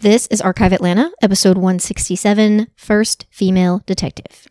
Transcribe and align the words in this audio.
This 0.00 0.28
is 0.28 0.40
Archive 0.40 0.72
Atlanta, 0.72 1.10
episode 1.20 1.56
167 1.56 2.68
First 2.76 3.26
Female 3.32 3.82
Detective. 3.84 4.46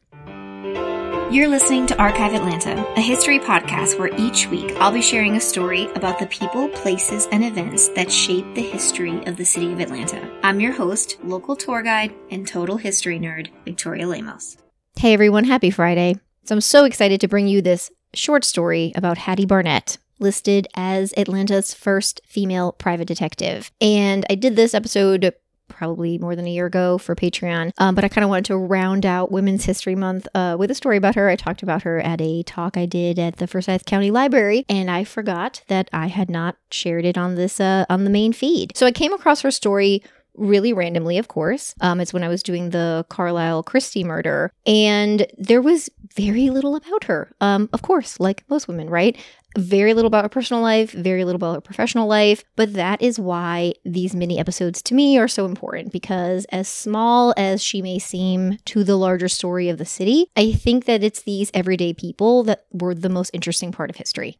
You're 1.31 1.47
listening 1.47 1.88
to 1.88 1.97
Archive 1.97 2.33
Atlanta, 2.33 2.85
a 2.97 3.00
history 3.00 3.39
podcast 3.39 3.97
where 3.97 4.13
each 4.18 4.47
week 4.47 4.73
I'll 4.75 4.91
be 4.91 5.02
sharing 5.02 5.38
a 5.38 5.39
story 5.39 5.86
about 5.96 6.20
the 6.20 6.25
people, 6.25 6.68
places, 6.68 7.29
and 7.31 7.46
events 7.46 7.88
that 7.96 8.12
shape 8.12 8.55
the 8.55 8.62
history 8.62 9.25
of 9.25 9.38
the 9.38 9.46
city 9.46 9.71
of 9.71 9.79
Atlanta. 9.79 10.29
I'm 10.44 10.60
your 10.60 10.73
host, 10.73 11.18
local 11.23 11.55
tour 11.55 11.82
guide, 11.82 12.14
and 12.29 12.45
total 12.45 12.75
history 12.75 13.18
nerd, 13.18 13.48
Victoria 13.64 14.05
Lemos. 14.05 14.57
Hey 14.98 15.14
everyone, 15.14 15.45
happy 15.45 15.71
Friday. 15.71 16.18
So 16.43 16.55
I'm 16.55 16.61
so 16.61 16.84
excited 16.84 17.21
to 17.21 17.29
bring 17.29 17.48
you 17.48 17.61
this 17.61 17.89
short 18.14 18.43
story 18.43 18.91
about 18.98 19.18
Hattie 19.18 19.45
Barnett, 19.45 19.98
listed 20.20 20.68
as 20.75 21.13
Atlanta's 21.18 21.73
first 21.73 22.21
female 22.25 22.71
private 22.73 23.07
detective. 23.07 23.71
And 23.79 24.25
I 24.29 24.36
did 24.36 24.55
this 24.55 24.73
episode 24.73 25.33
probably 25.68 26.18
more 26.18 26.36
than 26.36 26.47
a 26.47 26.50
year 26.50 26.65
ago 26.65 26.97
for 26.97 27.15
Patreon. 27.15 27.71
Um, 27.78 27.93
but 27.96 28.04
I 28.04 28.07
kind 28.07 28.23
of 28.23 28.29
wanted 28.29 28.45
to 28.45 28.57
round 28.57 29.06
out 29.06 29.32
Women's 29.32 29.65
History 29.65 29.95
Month 29.95 30.28
uh, 30.33 30.56
with 30.57 30.71
a 30.71 30.75
story 30.75 30.97
about 30.97 31.15
her. 31.15 31.29
I 31.29 31.36
talked 31.36 31.61
about 31.61 31.83
her 31.83 32.00
at 32.00 32.22
a 32.22 32.44
talk 32.44 32.78
I 32.78 32.86
did 32.86 33.19
at 33.19 33.38
the 33.38 33.47
Forsyth 33.47 33.86
County 33.86 34.11
Library, 34.11 34.66
and 34.69 34.89
I 34.89 35.03
forgot 35.03 35.61
that 35.67 35.89
I 35.94 36.08
had 36.08 36.30
not 36.30 36.58
shared 36.72 37.06
it 37.06 37.17
on 37.17 37.36
this 37.36 37.59
uh, 37.59 37.86
on 37.89 38.03
the 38.03 38.09
main 38.09 38.34
feed. 38.34 38.75
So 38.75 38.86
I 38.86 38.92
came 38.92 39.14
across 39.14 39.42
her 39.42 39.52
story 39.52 40.03
really 40.38 40.73
randomly, 40.73 41.17
of 41.17 41.27
course. 41.27 41.73
Um, 41.81 42.00
it's 42.00 42.14
when 42.14 42.23
I 42.23 42.27
was 42.27 42.44
doing 42.44 42.69
the 42.69 43.05
Carlisle 43.09 43.64
Christie 43.64 44.03
murder, 44.03 44.52
and 44.66 45.28
there 45.38 45.61
was 45.61 45.89
very 46.16 46.50
little 46.50 46.75
about 46.75 47.05
her. 47.05 47.31
Um, 47.41 47.69
of 47.73 47.81
course, 47.81 48.19
like 48.19 48.44
most 48.50 48.67
women, 48.67 48.89
right? 48.89 49.17
Very 49.58 49.94
little 49.94 50.08
about 50.08 50.23
her 50.23 50.30
personal 50.30 50.61
life, 50.61 50.92
very 50.92 51.23
little 51.23 51.38
about 51.38 51.55
her 51.55 51.61
professional 51.61 52.08
life. 52.08 52.44
But 52.55 52.73
that 52.73 53.02
is 53.02 53.19
why 53.19 53.73
these 53.86 54.16
mini 54.16 54.39
episodes 54.39 54.81
to 54.83 54.94
me 54.94 55.17
are 55.17 55.28
so 55.28 55.45
important 55.45 55.92
because, 55.92 56.45
as 56.52 56.67
small 56.67 57.33
as 57.38 57.64
she 57.64 57.81
may 57.81 58.00
seem 58.00 58.58
to 58.66 58.83
the 58.83 58.97
larger 58.97 59.28
story 59.28 59.69
of 59.69 59.78
the 59.78 59.86
city, 59.86 60.28
I 60.36 60.52
think 60.52 60.86
that 60.86 61.03
it's 61.03 61.23
these 61.23 61.52
everyday 61.53 61.94
people 61.94 62.44
that 62.44 62.66
were 62.72 62.94
the 62.94 63.09
most 63.09 63.31
interesting 63.34 63.72
part 63.72 63.90
of 63.90 63.95
history. 63.95 64.38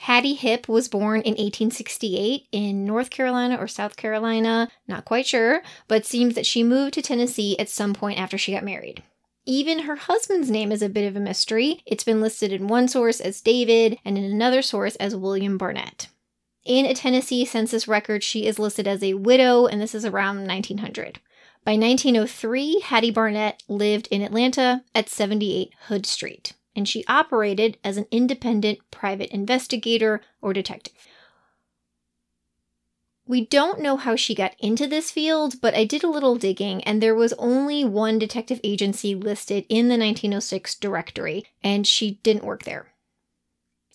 Hattie 0.00 0.34
Hip 0.34 0.68
was 0.68 0.88
born 0.88 1.20
in 1.22 1.32
1868 1.32 2.48
in 2.52 2.84
North 2.84 3.10
Carolina 3.10 3.56
or 3.56 3.66
South 3.66 3.96
Carolina, 3.96 4.68
not 4.86 5.04
quite 5.04 5.26
sure, 5.26 5.62
but 5.88 6.06
seems 6.06 6.34
that 6.34 6.46
she 6.46 6.62
moved 6.62 6.94
to 6.94 7.02
Tennessee 7.02 7.58
at 7.58 7.68
some 7.68 7.94
point 7.94 8.18
after 8.18 8.38
she 8.38 8.52
got 8.52 8.64
married. 8.64 9.02
Even 9.46 9.80
her 9.80 9.96
husband's 9.96 10.50
name 10.50 10.70
is 10.70 10.82
a 10.82 10.88
bit 10.88 11.06
of 11.06 11.16
a 11.16 11.20
mystery. 11.20 11.80
It's 11.86 12.04
been 12.04 12.20
listed 12.20 12.52
in 12.52 12.68
one 12.68 12.88
source 12.88 13.20
as 13.20 13.40
David 13.40 13.98
and 14.04 14.18
in 14.18 14.24
another 14.24 14.60
source 14.60 14.96
as 14.96 15.16
William 15.16 15.56
Barnett. 15.56 16.08
In 16.64 16.84
a 16.84 16.94
Tennessee 16.94 17.44
census 17.44 17.86
record, 17.86 18.22
she 18.24 18.46
is 18.46 18.58
listed 18.58 18.88
as 18.88 19.02
a 19.02 19.14
widow, 19.14 19.66
and 19.66 19.80
this 19.80 19.94
is 19.94 20.04
around 20.04 20.46
1900. 20.46 21.20
By 21.64 21.72
1903, 21.72 22.80
Hattie 22.80 23.10
Barnett 23.10 23.62
lived 23.68 24.08
in 24.10 24.22
Atlanta 24.22 24.84
at 24.94 25.08
78 25.08 25.72
Hood 25.86 26.06
Street 26.06 26.54
and 26.76 26.88
she 26.88 27.04
operated 27.08 27.78
as 27.82 27.96
an 27.96 28.06
independent 28.10 28.78
private 28.90 29.30
investigator 29.30 30.20
or 30.40 30.52
detective. 30.52 30.94
We 33.26 33.44
don't 33.44 33.80
know 33.80 33.96
how 33.96 34.14
she 34.14 34.36
got 34.36 34.54
into 34.60 34.86
this 34.86 35.10
field, 35.10 35.60
but 35.60 35.74
I 35.74 35.84
did 35.84 36.04
a 36.04 36.08
little 36.08 36.36
digging, 36.36 36.84
and 36.84 37.02
there 37.02 37.14
was 37.14 37.32
only 37.38 37.84
one 37.84 38.20
detective 38.20 38.60
agency 38.62 39.16
listed 39.16 39.66
in 39.68 39.88
the 39.88 39.98
1906 39.98 40.76
directory, 40.76 41.44
and 41.64 41.84
she 41.84 42.20
didn't 42.22 42.44
work 42.44 42.62
there. 42.62 42.92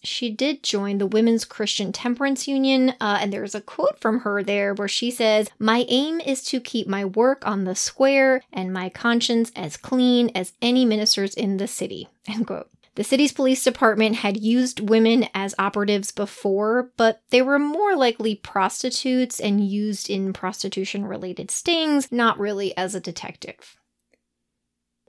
She 0.03 0.31
did 0.31 0.63
join 0.63 0.97
the 0.97 1.05
Women's 1.05 1.45
Christian 1.45 1.91
Temperance 1.91 2.47
Union, 2.47 2.95
uh, 2.99 3.19
and 3.21 3.31
there's 3.31 3.53
a 3.53 3.61
quote 3.61 3.99
from 3.99 4.21
her 4.21 4.41
there 4.41 4.73
where 4.73 4.87
she 4.87 5.11
says, 5.11 5.49
My 5.59 5.85
aim 5.89 6.19
is 6.19 6.43
to 6.45 6.59
keep 6.59 6.87
my 6.87 7.05
work 7.05 7.45
on 7.45 7.65
the 7.65 7.75
square 7.75 8.41
and 8.51 8.73
my 8.73 8.89
conscience 8.89 9.51
as 9.55 9.77
clean 9.77 10.31
as 10.33 10.53
any 10.61 10.85
ministers 10.85 11.35
in 11.35 11.57
the 11.57 11.67
city. 11.67 12.07
End 12.27 12.47
quote. 12.47 12.69
The 12.95 13.03
city's 13.03 13.31
police 13.31 13.63
department 13.63 14.17
had 14.17 14.37
used 14.37 14.89
women 14.89 15.29
as 15.33 15.55
operatives 15.57 16.11
before, 16.11 16.91
but 16.97 17.21
they 17.29 17.41
were 17.41 17.59
more 17.59 17.95
likely 17.95 18.35
prostitutes 18.35 19.39
and 19.39 19.65
used 19.65 20.09
in 20.09 20.33
prostitution 20.33 21.05
related 21.05 21.51
stings, 21.51 22.11
not 22.11 22.39
really 22.39 22.75
as 22.75 22.93
a 22.93 22.99
detective. 22.99 23.77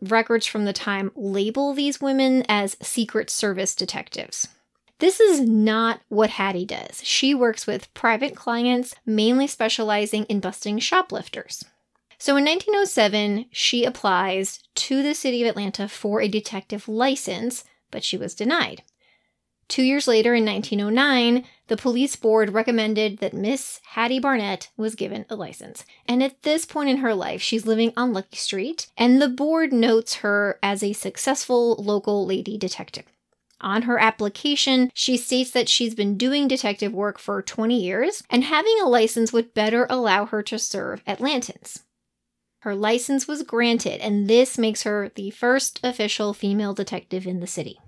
Records 0.01 0.47
from 0.47 0.65
the 0.65 0.73
time 0.73 1.11
label 1.17 1.75
these 1.75 2.01
women 2.01 2.45
as 2.49 2.77
Secret 2.83 3.31
Service 3.31 3.75
detectives. 3.75 4.49
This 5.03 5.19
is 5.19 5.41
not 5.41 6.01
what 6.11 6.31
Hattie 6.31 6.65
does. 6.65 7.03
She 7.03 7.35
works 7.35 7.67
with 7.67 7.93
private 7.93 8.37
clients, 8.37 8.95
mainly 9.05 9.49
specializing 9.49 10.27
in 10.27 10.39
busting 10.39 10.79
shoplifters. 10.79 11.65
So 12.19 12.37
in 12.37 12.45
1907, 12.45 13.47
she 13.51 13.85
applies 13.85 14.61
to 14.77 15.03
the 15.03 15.13
city 15.13 15.43
of 15.43 15.49
Atlanta 15.49 15.89
for 15.89 16.21
a 16.21 16.29
detective 16.29 16.87
license, 16.87 17.65
but 17.91 18.05
she 18.05 18.17
was 18.17 18.37
denied. 18.37 18.85
Two 19.67 19.83
years 19.83 20.07
later, 20.07 20.37
in 20.37 20.45
1909, 20.45 21.47
the 21.67 21.77
police 21.77 22.15
board 22.15 22.51
recommended 22.51 23.19
that 23.19 23.35
Miss 23.35 23.81
Hattie 23.95 24.21
Barnett 24.21 24.71
was 24.77 24.95
given 24.95 25.27
a 25.29 25.35
license. 25.35 25.85
And 26.07 26.23
at 26.23 26.43
this 26.43 26.65
point 26.65 26.91
in 26.91 26.99
her 26.99 27.13
life, 27.13 27.43
she's 27.43 27.67
living 27.67 27.93
on 27.97 28.13
Luckie 28.13 28.37
Street, 28.37 28.87
and 28.97 29.21
the 29.21 29.29
board 29.29 29.73
notes 29.73 30.15
her 30.19 30.61
as 30.63 30.81
a 30.85 30.93
successful 30.93 31.75
local 31.75 32.25
lady 32.25 32.57
detective. 32.57 33.12
On 33.63 33.83
her 33.83 33.99
application, 33.99 34.91
she 34.93 35.17
states 35.17 35.53
that 35.53 35.69
she's 35.69 35.95
been 35.95 36.19
doing 36.19 36.49
detective 36.49 36.93
work 36.93 37.19
for 37.19 37.41
20 37.41 37.81
years, 37.81 38.23
and 38.29 38.45
having 38.45 38.77
a 38.83 38.89
license 38.89 39.33
would 39.33 39.55
better 39.55 39.87
allow 39.89 40.27
her 40.27 40.43
to 40.43 40.59
serve 40.59 41.05
Atlantans. 41.05 41.83
Her 42.61 42.75
license 42.75 43.27
was 43.27 43.43
granted, 43.43 44.01
and 44.01 44.29
this 44.29 44.59
makes 44.59 44.83
her 44.83 45.11
the 45.15 45.31
first 45.31 45.81
official 45.83 46.35
female 46.35 46.75
detective 46.75 47.27
in 47.27 47.41
the 47.41 47.47
city. 47.47 47.79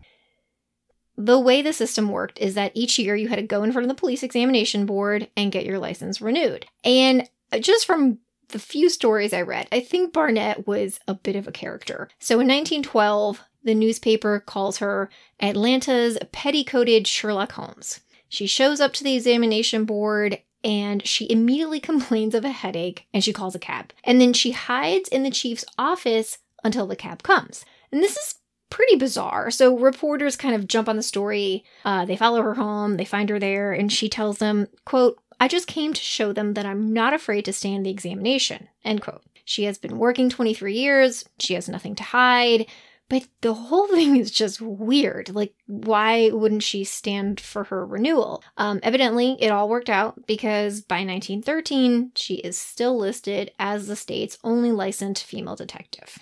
The 1.16 1.38
way 1.38 1.62
the 1.62 1.72
system 1.72 2.08
worked 2.08 2.40
is 2.40 2.54
that 2.54 2.72
each 2.74 2.98
year 2.98 3.14
you 3.14 3.28
had 3.28 3.36
to 3.36 3.42
go 3.42 3.62
in 3.62 3.70
front 3.70 3.84
of 3.84 3.88
the 3.88 4.00
police 4.00 4.24
examination 4.24 4.84
board 4.86 5.28
and 5.36 5.52
get 5.52 5.64
your 5.64 5.78
license 5.78 6.20
renewed. 6.20 6.66
And 6.82 7.28
just 7.60 7.86
from 7.86 8.18
the 8.54 8.60
few 8.60 8.88
stories 8.88 9.32
I 9.32 9.42
read, 9.42 9.66
I 9.72 9.80
think 9.80 10.12
Barnett 10.12 10.64
was 10.64 11.00
a 11.08 11.14
bit 11.14 11.34
of 11.34 11.48
a 11.48 11.52
character. 11.52 12.08
So 12.20 12.34
in 12.34 12.46
1912, 12.46 13.42
the 13.64 13.74
newspaper 13.74 14.38
calls 14.38 14.78
her 14.78 15.10
Atlanta's 15.40 16.16
petticoated 16.32 17.04
Sherlock 17.04 17.50
Holmes. 17.50 17.98
She 18.28 18.46
shows 18.46 18.80
up 18.80 18.92
to 18.92 19.02
the 19.02 19.16
examination 19.16 19.84
board 19.84 20.38
and 20.62 21.04
she 21.04 21.28
immediately 21.28 21.80
complains 21.90 22.32
of 22.32 22.44
a 22.44 22.52
headache 22.52 23.08
and 23.12 23.24
she 23.24 23.32
calls 23.32 23.56
a 23.56 23.58
cab. 23.58 23.92
And 24.04 24.20
then 24.20 24.32
she 24.32 24.52
hides 24.52 25.08
in 25.08 25.24
the 25.24 25.32
chief's 25.32 25.64
office 25.76 26.38
until 26.62 26.86
the 26.86 26.94
cab 26.94 27.24
comes. 27.24 27.64
And 27.90 28.00
this 28.04 28.16
is 28.16 28.36
pretty 28.70 28.94
bizarre. 28.94 29.50
So 29.50 29.76
reporters 29.76 30.36
kind 30.36 30.54
of 30.54 30.68
jump 30.68 30.88
on 30.88 30.96
the 30.96 31.02
story. 31.02 31.64
Uh, 31.84 32.04
they 32.04 32.16
follow 32.16 32.42
her 32.42 32.54
home, 32.54 32.98
they 32.98 33.04
find 33.04 33.28
her 33.30 33.40
there, 33.40 33.72
and 33.72 33.92
she 33.92 34.08
tells 34.08 34.38
them, 34.38 34.68
quote, 34.84 35.18
I 35.44 35.48
just 35.48 35.66
came 35.66 35.92
to 35.92 36.00
show 36.00 36.32
them 36.32 36.54
that 36.54 36.64
I'm 36.64 36.94
not 36.94 37.12
afraid 37.12 37.44
to 37.44 37.52
stand 37.52 37.84
the 37.84 37.90
examination, 37.90 38.68
end 38.82 39.02
quote. 39.02 39.20
She 39.44 39.64
has 39.64 39.76
been 39.76 39.98
working 39.98 40.30
23 40.30 40.72
years, 40.72 41.26
she 41.38 41.52
has 41.52 41.68
nothing 41.68 41.94
to 41.96 42.02
hide. 42.02 42.64
But 43.10 43.28
the 43.42 43.52
whole 43.52 43.86
thing 43.94 44.16
is 44.16 44.30
just 44.30 44.62
weird. 44.62 45.34
Like, 45.34 45.52
why 45.66 46.30
wouldn't 46.30 46.62
she 46.62 46.82
stand 46.82 47.40
for 47.40 47.64
her 47.64 47.84
renewal? 47.84 48.42
Um, 48.56 48.80
evidently, 48.82 49.36
it 49.38 49.50
all 49.50 49.68
worked 49.68 49.90
out 49.90 50.26
because 50.26 50.80
by 50.80 51.04
1913, 51.04 52.12
she 52.16 52.36
is 52.36 52.56
still 52.56 52.96
listed 52.96 53.50
as 53.58 53.86
the 53.86 53.96
state's 53.96 54.38
only 54.44 54.72
licensed 54.72 55.24
female 55.24 55.56
detective. 55.56 56.20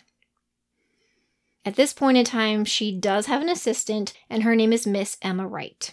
At 1.64 1.76
this 1.76 1.92
point 1.92 2.18
in 2.18 2.24
time, 2.24 2.64
she 2.64 2.90
does 2.90 3.26
have 3.26 3.40
an 3.40 3.48
assistant, 3.48 4.14
and 4.28 4.42
her 4.42 4.56
name 4.56 4.72
is 4.72 4.84
Miss 4.84 5.16
Emma 5.22 5.46
Wright. 5.46 5.92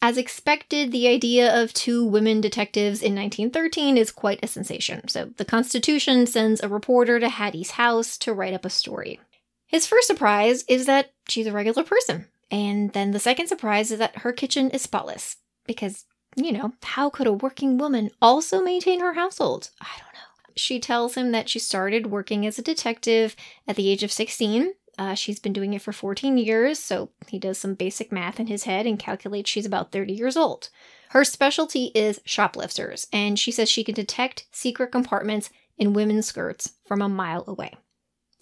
As 0.00 0.16
expected, 0.16 0.92
the 0.92 1.08
idea 1.08 1.52
of 1.60 1.72
two 1.72 2.04
women 2.04 2.40
detectives 2.40 3.02
in 3.02 3.16
1913 3.16 3.96
is 3.96 4.12
quite 4.12 4.38
a 4.42 4.46
sensation, 4.46 5.08
so 5.08 5.30
the 5.36 5.44
Constitution 5.44 6.26
sends 6.26 6.60
a 6.60 6.68
reporter 6.68 7.18
to 7.18 7.28
Hattie's 7.28 7.72
house 7.72 8.16
to 8.18 8.32
write 8.32 8.54
up 8.54 8.64
a 8.64 8.70
story. 8.70 9.18
His 9.66 9.86
first 9.86 10.06
surprise 10.06 10.64
is 10.68 10.86
that 10.86 11.12
she's 11.28 11.46
a 11.46 11.52
regular 11.52 11.82
person. 11.82 12.26
And 12.50 12.92
then 12.92 13.10
the 13.10 13.18
second 13.18 13.48
surprise 13.48 13.90
is 13.90 13.98
that 13.98 14.18
her 14.18 14.32
kitchen 14.32 14.70
is 14.70 14.82
spotless. 14.82 15.36
Because, 15.66 16.06
you 16.36 16.52
know, 16.52 16.72
how 16.82 17.10
could 17.10 17.26
a 17.26 17.32
working 17.32 17.76
woman 17.76 18.10
also 18.22 18.62
maintain 18.62 19.00
her 19.00 19.14
household? 19.14 19.70
I 19.80 19.90
don't 19.98 20.14
know. 20.14 20.52
She 20.56 20.80
tells 20.80 21.14
him 21.14 21.32
that 21.32 21.48
she 21.48 21.58
started 21.58 22.06
working 22.06 22.46
as 22.46 22.58
a 22.58 22.62
detective 22.62 23.36
at 23.66 23.76
the 23.76 23.88
age 23.88 24.02
of 24.02 24.10
16. 24.10 24.72
Uh, 24.98 25.14
she's 25.14 25.38
been 25.38 25.52
doing 25.52 25.72
it 25.74 25.80
for 25.80 25.92
14 25.92 26.36
years, 26.36 26.78
so 26.78 27.10
he 27.28 27.38
does 27.38 27.56
some 27.56 27.74
basic 27.74 28.10
math 28.10 28.40
in 28.40 28.48
his 28.48 28.64
head 28.64 28.84
and 28.84 28.98
calculates 28.98 29.48
she's 29.48 29.64
about 29.64 29.92
30 29.92 30.12
years 30.12 30.36
old. 30.36 30.70
Her 31.10 31.24
specialty 31.24 31.92
is 31.94 32.20
shoplifters, 32.24 33.06
and 33.12 33.38
she 33.38 33.52
says 33.52 33.70
she 33.70 33.84
can 33.84 33.94
detect 33.94 34.46
secret 34.50 34.90
compartments 34.90 35.50
in 35.78 35.92
women's 35.92 36.26
skirts 36.26 36.72
from 36.84 37.00
a 37.00 37.08
mile 37.08 37.44
away. 37.46 37.74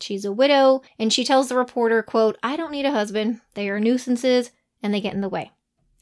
She's 0.00 0.24
a 0.24 0.32
widow, 0.32 0.82
and 0.98 1.12
she 1.12 1.24
tells 1.24 1.48
the 1.48 1.56
reporter, 1.56 2.02
quote, 2.02 2.38
I 2.42 2.56
don't 2.56 2.72
need 2.72 2.86
a 2.86 2.90
husband. 2.90 3.40
They 3.54 3.68
are 3.68 3.78
nuisances 3.78 4.50
and 4.82 4.92
they 4.92 5.00
get 5.00 5.14
in 5.14 5.20
the 5.20 5.28
way. 5.28 5.52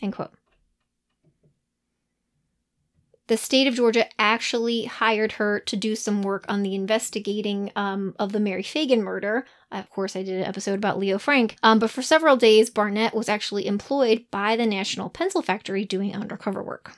End 0.02 0.12
quote. 0.12 0.32
The 3.26 3.36
state 3.38 3.66
of 3.66 3.74
Georgia 3.74 4.06
actually 4.20 4.84
hired 4.84 5.32
her 5.32 5.58
to 5.60 5.76
do 5.76 5.96
some 5.96 6.22
work 6.22 6.44
on 6.46 6.62
the 6.62 6.74
investigating 6.74 7.72
um, 7.74 8.14
of 8.18 8.32
the 8.32 8.40
Mary 8.40 8.62
Phagan 8.62 9.00
murder. 9.00 9.46
Of 9.72 9.88
course, 9.88 10.14
I 10.14 10.22
did 10.22 10.40
an 10.40 10.44
episode 10.44 10.74
about 10.74 10.98
Leo 10.98 11.18
Frank. 11.18 11.56
Um, 11.62 11.78
but 11.78 11.90
for 11.90 12.02
several 12.02 12.36
days, 12.36 12.68
Barnett 12.68 13.14
was 13.14 13.30
actually 13.30 13.66
employed 13.66 14.26
by 14.30 14.56
the 14.56 14.66
National 14.66 15.08
Pencil 15.08 15.40
Factory 15.40 15.86
doing 15.86 16.14
undercover 16.14 16.62
work. 16.62 16.92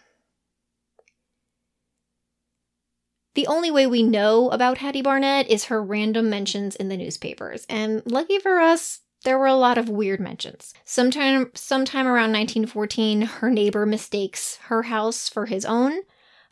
The 3.36 3.46
only 3.46 3.70
way 3.70 3.86
we 3.86 4.02
know 4.02 4.48
about 4.50 4.78
Hattie 4.78 5.02
Barnett 5.02 5.48
is 5.48 5.66
her 5.66 5.80
random 5.80 6.28
mentions 6.28 6.74
in 6.74 6.88
the 6.88 6.96
newspapers. 6.96 7.66
And 7.68 8.02
lucky 8.04 8.40
for 8.40 8.58
us, 8.58 9.00
there 9.24 9.38
were 9.38 9.46
a 9.46 9.54
lot 9.54 9.78
of 9.78 9.88
weird 9.88 10.20
mentions. 10.20 10.74
Sometime 10.84 11.50
sometime 11.54 12.06
around 12.06 12.32
1914, 12.32 13.22
her 13.22 13.50
neighbor 13.50 13.86
mistakes 13.86 14.56
her 14.64 14.84
house 14.84 15.28
for 15.28 15.46
his 15.46 15.64
own. 15.64 16.00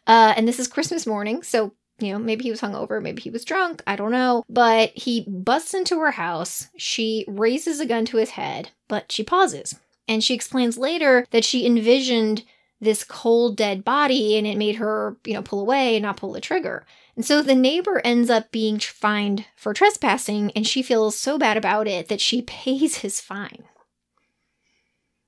Uh, 0.06 0.34
and 0.36 0.46
this 0.46 0.58
is 0.58 0.68
Christmas 0.68 1.06
morning, 1.06 1.42
so 1.42 1.72
you 1.98 2.12
know, 2.12 2.18
maybe 2.18 2.42
he 2.42 2.50
was 2.50 2.60
hungover, 2.60 3.00
maybe 3.00 3.22
he 3.22 3.30
was 3.30 3.44
drunk, 3.44 3.82
I 3.86 3.96
don't 3.96 4.10
know. 4.10 4.44
But 4.48 4.90
he 4.94 5.24
busts 5.28 5.74
into 5.74 6.00
her 6.00 6.10
house. 6.10 6.68
She 6.76 7.24
raises 7.28 7.80
a 7.80 7.86
gun 7.86 8.04
to 8.06 8.16
his 8.16 8.30
head, 8.30 8.70
but 8.88 9.12
she 9.12 9.22
pauses. 9.22 9.76
And 10.08 10.22
she 10.22 10.34
explains 10.34 10.76
later 10.76 11.26
that 11.30 11.44
she 11.44 11.66
envisioned 11.66 12.44
this 12.80 13.04
cold 13.04 13.56
dead 13.56 13.84
body 13.84 14.36
and 14.36 14.46
it 14.46 14.58
made 14.58 14.76
her, 14.76 15.16
you 15.24 15.34
know, 15.34 15.42
pull 15.42 15.60
away 15.60 15.96
and 15.96 16.02
not 16.02 16.16
pull 16.16 16.32
the 16.32 16.40
trigger. 16.40 16.84
And 17.16 17.24
so 17.24 17.40
the 17.40 17.54
neighbor 17.54 18.02
ends 18.04 18.28
up 18.28 18.50
being 18.50 18.78
fined 18.78 19.46
for 19.56 19.72
trespassing 19.72 20.50
and 20.52 20.66
she 20.66 20.82
feels 20.82 21.16
so 21.16 21.38
bad 21.38 21.56
about 21.56 21.86
it 21.86 22.08
that 22.08 22.20
she 22.20 22.42
pays 22.46 22.96
his 22.96 23.20
fine. 23.20 23.64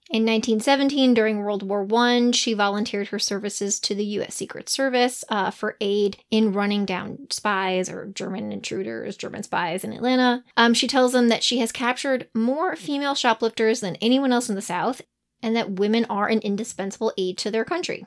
In 0.09 0.23
1917, 0.23 1.15
during 1.15 1.39
World 1.39 1.65
War 1.65 1.85
I, 1.95 2.31
she 2.31 2.55
volunteered 2.55 3.09
her 3.09 3.19
services 3.19 3.81
to 3.81 3.95
the 3.95 4.05
U.S. 4.05 4.37
Secret 4.37 4.69
Service 4.69 5.25
uh, 5.29 5.51
for 5.51 5.77
aid 5.81 6.19
in 6.31 6.53
running 6.53 6.85
down 6.85 7.27
spies 7.31 7.91
or 7.91 8.07
German 8.07 8.53
intruders, 8.53 9.17
German 9.17 9.43
spies 9.43 9.83
in 9.83 9.93
Atlanta. 9.93 10.45
Um, 10.57 10.75
she 10.75 10.87
tells 10.87 11.11
them 11.13 11.29
that 11.29 11.43
she 11.43 11.59
has 11.59 11.73
captured 11.73 12.29
more 12.35 12.77
female 12.77 13.17
shoplifters 13.17 13.81
than 13.81 13.97
anyone 13.97 14.33
else 14.33 14.49
in 14.49 14.55
the 14.55 14.63
South, 14.63 15.03
and 15.43 15.57
that 15.57 15.73
women 15.73 16.05
are 16.09 16.29
an 16.29 16.39
indispensable 16.39 17.13
aid 17.19 17.37
to 17.39 17.51
their 17.51 17.65
country. 17.65 18.07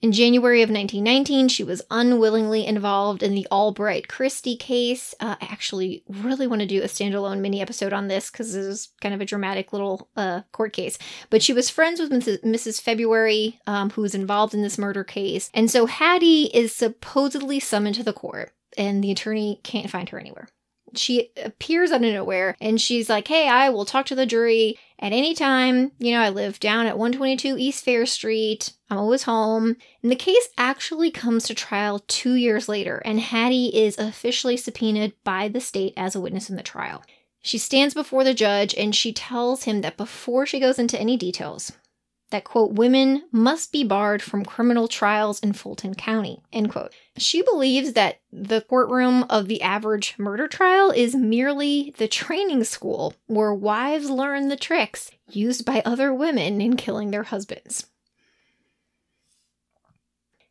In 0.00 0.12
January 0.12 0.62
of 0.62 0.70
1919, 0.70 1.48
she 1.48 1.64
was 1.64 1.82
unwillingly 1.90 2.64
involved 2.64 3.20
in 3.20 3.34
the 3.34 3.48
Albright 3.50 4.06
Christie 4.06 4.56
case. 4.56 5.12
Uh, 5.18 5.34
I 5.40 5.46
actually 5.46 6.04
really 6.08 6.46
want 6.46 6.60
to 6.60 6.68
do 6.68 6.82
a 6.82 6.86
standalone 6.86 7.40
mini 7.40 7.60
episode 7.60 7.92
on 7.92 8.06
this 8.06 8.30
because 8.30 8.54
this 8.54 8.64
is 8.64 8.92
kind 9.00 9.12
of 9.12 9.20
a 9.20 9.24
dramatic 9.24 9.72
little 9.72 10.08
uh, 10.14 10.42
court 10.52 10.72
case. 10.72 10.98
But 11.30 11.42
she 11.42 11.52
was 11.52 11.68
friends 11.68 11.98
with 11.98 12.12
Mrs. 12.12 12.44
Mrs. 12.44 12.80
February, 12.80 13.58
um, 13.66 13.90
who 13.90 14.02
was 14.02 14.14
involved 14.14 14.54
in 14.54 14.62
this 14.62 14.78
murder 14.78 15.02
case. 15.02 15.50
And 15.52 15.68
so 15.68 15.86
Hattie 15.86 16.44
is 16.54 16.72
supposedly 16.72 17.58
summoned 17.58 17.96
to 17.96 18.04
the 18.04 18.12
court, 18.12 18.52
and 18.76 19.02
the 19.02 19.10
attorney 19.10 19.58
can't 19.64 19.90
find 19.90 20.08
her 20.10 20.20
anywhere 20.20 20.46
she 20.94 21.30
appears 21.44 21.90
out 21.90 21.96
of 21.96 22.12
nowhere 22.12 22.56
and 22.60 22.80
she's 22.80 23.08
like, 23.08 23.28
Hey, 23.28 23.48
I 23.48 23.68
will 23.70 23.84
talk 23.84 24.06
to 24.06 24.14
the 24.14 24.26
jury 24.26 24.78
at 24.98 25.12
any 25.12 25.34
time. 25.34 25.92
You 25.98 26.12
know, 26.12 26.20
I 26.20 26.30
live 26.30 26.60
down 26.60 26.86
at 26.86 26.98
122 26.98 27.56
East 27.58 27.84
Fair 27.84 28.06
Street. 28.06 28.72
I'm 28.90 28.98
always 28.98 29.24
home. 29.24 29.76
And 30.02 30.10
the 30.10 30.16
case 30.16 30.48
actually 30.56 31.10
comes 31.10 31.44
to 31.44 31.54
trial 31.54 32.00
two 32.06 32.34
years 32.34 32.68
later, 32.68 33.02
and 33.04 33.20
Hattie 33.20 33.68
is 33.68 33.98
officially 33.98 34.56
subpoenaed 34.56 35.12
by 35.24 35.48
the 35.48 35.60
state 35.60 35.94
as 35.96 36.14
a 36.14 36.20
witness 36.20 36.50
in 36.50 36.56
the 36.56 36.62
trial. 36.62 37.02
She 37.40 37.58
stands 37.58 37.94
before 37.94 38.24
the 38.24 38.34
judge 38.34 38.74
and 38.74 38.94
she 38.94 39.12
tells 39.12 39.64
him 39.64 39.80
that 39.82 39.96
before 39.96 40.44
she 40.44 40.60
goes 40.60 40.78
into 40.78 41.00
any 41.00 41.16
details, 41.16 41.72
that 42.30 42.44
quote 42.44 42.72
women 42.72 43.24
must 43.32 43.72
be 43.72 43.84
barred 43.84 44.22
from 44.22 44.44
criminal 44.44 44.88
trials 44.88 45.40
in 45.40 45.52
fulton 45.52 45.94
county 45.94 46.42
end 46.52 46.70
quote. 46.70 46.92
She 47.16 47.42
believes 47.42 47.94
that 47.94 48.20
the 48.32 48.60
courtroom 48.60 49.24
of 49.24 49.48
the 49.48 49.62
average 49.62 50.14
murder 50.18 50.46
trial 50.46 50.90
is 50.90 51.14
merely 51.14 51.94
the 51.96 52.08
training 52.08 52.64
school 52.64 53.14
where 53.26 53.54
wives 53.54 54.10
learn 54.10 54.48
the 54.48 54.56
tricks 54.56 55.10
used 55.30 55.64
by 55.64 55.82
other 55.84 56.12
women 56.12 56.60
in 56.60 56.76
killing 56.76 57.10
their 57.10 57.24
husbands. 57.24 57.86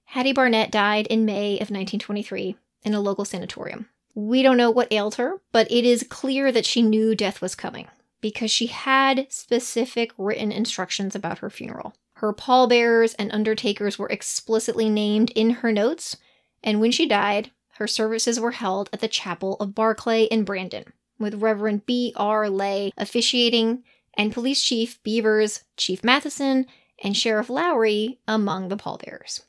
Hattie 0.06 0.34
barnett 0.34 0.72
died 0.72 1.06
in 1.08 1.26
may 1.26 1.54
of 1.56 1.70
1923 1.70 2.56
in 2.84 2.94
a 2.94 3.02
local 3.02 3.26
sanatorium. 3.26 3.88
We 4.16 4.42
don't 4.42 4.58
know 4.58 4.72
what 4.72 4.92
ailed 4.92 5.16
her 5.16 5.42
but 5.52 5.72
it 5.72 5.86
is 5.86 6.06
clear 6.10 6.52
that 6.52 6.66
she 6.66 6.82
knew 6.82 7.14
death 7.14 7.42
was 7.42 7.54
coming 7.54 7.88
because 8.22 8.52
she 8.52 8.68
had 8.68 9.28
specific 9.32 10.12
written 10.18 10.52
instructions 10.52 11.16
about 11.16 11.40
her 11.40 11.50
funeral. 11.50 11.96
Her 12.14 12.34
pallbearers 12.34 13.14
and 13.16 13.32
undertakers 13.32 14.00
were 14.00 14.10
explicitly 14.10 14.90
named 14.90 15.32
in 15.36 15.52
her 15.52 15.72
notes, 15.72 16.18
and 16.64 16.80
when 16.80 16.92
she 16.92 17.08
died, 17.08 17.52
her 17.76 17.88
services 17.88 18.40
were 18.40 18.52
held 18.52 18.90
at 18.92 19.02
the 19.02 19.08
chapel 19.08 19.56
of 19.60 19.76
Barclay 19.76 20.28
and 20.32 20.46
Brandon, 20.46 20.94
with 21.20 21.42
Reverend 21.42 21.86
B. 21.86 22.14
R. 22.16 22.50
Lay 22.50 22.92
officiating 22.98 23.84
and 24.16 24.34
Police 24.34 24.64
Chief 24.64 25.02
Beavers, 25.04 25.64
Chief 25.78 26.04
Matheson, 26.04 26.66
and 27.04 27.16
Sheriff 27.16 27.52
Lowry 27.52 28.20
among 28.28 28.70
the 28.70 28.78
pallbearers. 28.78 29.44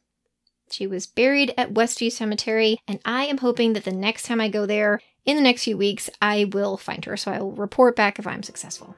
She 0.70 0.86
was 0.86 1.06
buried 1.06 1.54
at 1.56 1.74
Westview 1.74 2.12
Cemetery, 2.12 2.80
and 2.86 3.00
I 3.04 3.24
am 3.24 3.38
hoping 3.38 3.72
that 3.72 3.84
the 3.84 3.92
next 3.92 4.24
time 4.24 4.40
I 4.40 4.48
go 4.48 4.66
there, 4.66 5.00
in 5.24 5.36
the 5.36 5.42
next 5.42 5.64
few 5.64 5.76
weeks, 5.76 6.08
I 6.22 6.46
will 6.52 6.76
find 6.76 7.04
her, 7.04 7.16
so 7.16 7.30
I 7.30 7.40
will 7.40 7.52
report 7.52 7.96
back 7.96 8.18
if 8.18 8.26
I'm 8.26 8.42
successful. 8.42 8.96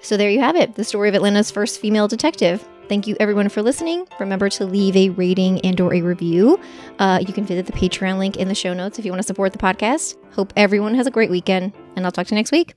So 0.00 0.16
there 0.16 0.30
you 0.30 0.40
have 0.40 0.56
it, 0.56 0.74
the 0.74 0.84
story 0.84 1.08
of 1.08 1.14
Atlanta's 1.14 1.50
first 1.50 1.80
female 1.80 2.08
detective. 2.08 2.66
Thank 2.88 3.06
you 3.06 3.16
everyone 3.20 3.48
for 3.48 3.62
listening. 3.62 4.06
Remember 4.18 4.50
to 4.50 4.66
leave 4.66 4.96
a 4.96 5.10
rating 5.10 5.60
and 5.60 5.80
or 5.80 5.94
a 5.94 6.02
review. 6.02 6.58
Uh, 6.98 7.22
you 7.26 7.32
can 7.32 7.46
visit 7.46 7.66
the 7.66 7.72
Patreon 7.72 8.18
link 8.18 8.36
in 8.36 8.48
the 8.48 8.54
show 8.54 8.74
notes 8.74 8.98
if 8.98 9.04
you 9.04 9.12
want 9.12 9.22
to 9.22 9.26
support 9.26 9.52
the 9.52 9.58
podcast. 9.58 10.16
Hope 10.32 10.52
everyone 10.56 10.94
has 10.96 11.06
a 11.06 11.10
great 11.10 11.30
weekend, 11.30 11.72
and 11.96 12.04
I'll 12.04 12.12
talk 12.12 12.26
to 12.26 12.34
you 12.34 12.38
next 12.38 12.52
week. 12.52 12.74